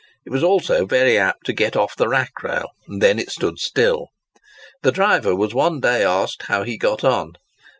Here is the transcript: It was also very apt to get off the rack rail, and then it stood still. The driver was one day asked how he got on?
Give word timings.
It 0.25 0.31
was 0.31 0.43
also 0.43 0.87
very 0.87 1.15
apt 1.15 1.45
to 1.45 1.53
get 1.53 1.75
off 1.75 1.95
the 1.95 2.07
rack 2.07 2.41
rail, 2.41 2.69
and 2.87 3.03
then 3.03 3.19
it 3.19 3.29
stood 3.29 3.59
still. 3.59 4.07
The 4.81 4.91
driver 4.91 5.35
was 5.35 5.53
one 5.53 5.79
day 5.79 6.03
asked 6.03 6.45
how 6.47 6.63
he 6.63 6.75
got 6.75 7.03
on? 7.03 7.33